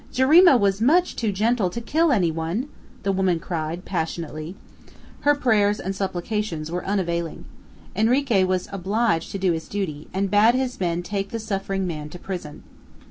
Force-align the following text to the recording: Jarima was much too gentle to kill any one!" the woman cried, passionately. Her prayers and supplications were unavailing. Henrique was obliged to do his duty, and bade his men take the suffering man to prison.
Jarima 0.11 0.57
was 0.57 0.81
much 0.81 1.15
too 1.15 1.31
gentle 1.31 1.69
to 1.69 1.79
kill 1.79 2.11
any 2.11 2.31
one!" 2.31 2.67
the 3.03 3.11
woman 3.11 3.39
cried, 3.39 3.85
passionately. 3.85 4.55
Her 5.19 5.35
prayers 5.35 5.79
and 5.79 5.95
supplications 5.95 6.71
were 6.71 6.83
unavailing. 6.83 7.45
Henrique 7.95 8.47
was 8.47 8.67
obliged 8.71 9.31
to 9.31 9.37
do 9.37 9.51
his 9.51 9.67
duty, 9.67 10.07
and 10.11 10.31
bade 10.31 10.55
his 10.55 10.79
men 10.79 11.03
take 11.03 11.29
the 11.29 11.37
suffering 11.37 11.85
man 11.85 12.09
to 12.09 12.17
prison. 12.17 12.63